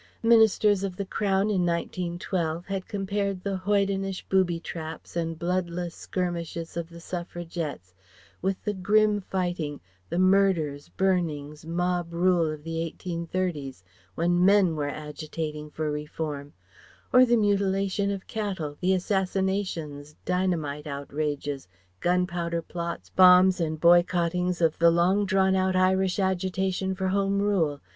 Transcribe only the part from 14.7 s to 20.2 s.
were agitating for Reform; or the mutilation of cattle, the assassinations,